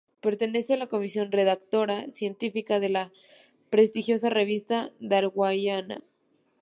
Pertenece 0.19 0.73
a 0.73 0.77
la 0.77 0.87
"Comisión 0.87 1.31
redactora 1.31 2.09
científica" 2.09 2.79
de 2.79 2.89
la 2.89 3.11
prestigiosa 3.69 4.31
revista 4.31 4.89
"Darwiniana". 4.99 6.01